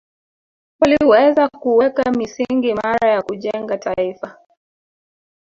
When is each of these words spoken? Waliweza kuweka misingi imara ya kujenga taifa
Waliweza 0.79 1.49
kuweka 1.49 2.11
misingi 2.11 2.69
imara 2.69 3.09
ya 3.09 3.21
kujenga 3.21 3.77
taifa 3.77 4.37